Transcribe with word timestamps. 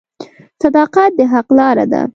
•صداقت 0.61 1.11
د 1.17 1.19
حق 1.31 1.47
لاره 1.59 1.85
ده. 1.91 2.01